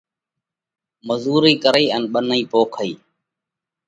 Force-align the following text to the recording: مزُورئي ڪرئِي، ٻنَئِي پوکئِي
مزُورئي 1.07 1.55
ڪرئِي، 1.63 1.85
ٻنَئِي 2.13 2.43
پوکئِي 2.51 2.91